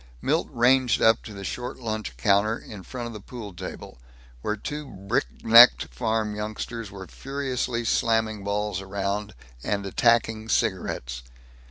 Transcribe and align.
Milt 0.19 0.47
ranged 0.49 0.99
up 0.99 1.21
to 1.21 1.31
the 1.35 1.43
short 1.43 1.77
lunch 1.77 2.17
counter, 2.17 2.57
in 2.57 2.81
front 2.81 3.05
of 3.05 3.13
the 3.13 3.19
pool 3.19 3.53
table 3.53 3.99
where 4.41 4.55
two 4.57 4.87
brick 4.87 5.27
necked 5.43 5.93
farm 5.93 6.33
youngsters 6.35 6.89
were 6.89 7.05
furiously 7.05 7.85
slamming 7.85 8.43
balls 8.43 8.81
and 9.63 9.85
attacking 9.85 10.49
cigarettes. 10.49 11.21